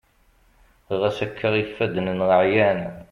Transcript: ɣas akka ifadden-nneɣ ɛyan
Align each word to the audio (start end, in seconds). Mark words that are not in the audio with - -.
ɣas 0.99 1.17
akka 1.25 1.47
ifadden-nneɣ 1.63 2.31
ɛyan 2.43 2.79